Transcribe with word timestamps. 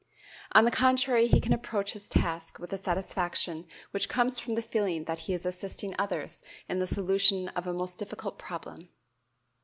On 0.53 0.65
the 0.65 0.71
contrary 0.71 1.27
he 1.27 1.39
can 1.39 1.53
approach 1.53 1.93
his 1.93 2.07
task 2.09 2.57
with 2.57 2.71
the 2.71 2.77
satisfaction 2.79 3.67
which 3.91 4.09
comes 4.09 4.39
from 4.39 4.55
the 4.55 4.63
feeling 4.63 5.03
that 5.03 5.19
he 5.29 5.33
is 5.35 5.45
assisting 5.45 5.93
others 5.99 6.41
in 6.67 6.79
the 6.79 6.87
solution 6.87 7.49
of 7.49 7.67
a 7.67 7.73
most 7.75 7.99
difficult 7.99 8.39
problem. 8.39 8.89